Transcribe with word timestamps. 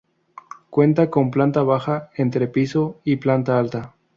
Cuenta 0.71 1.11
con 1.11 1.29
planta 1.29 1.61
baja, 1.61 2.09
entrepiso 2.15 2.99
y 3.03 3.17
planta 3.17 3.59
alta. 3.59 3.93